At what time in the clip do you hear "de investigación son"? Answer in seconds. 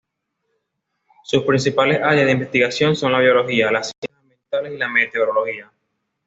2.25-3.11